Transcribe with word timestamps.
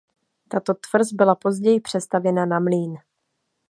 Tato 0.49 0.73
tvrz 0.73 1.13
byla 1.13 1.35
později 1.35 1.79
přestavěna 1.79 2.45
na 2.45 2.59
mlýn. 2.59 2.97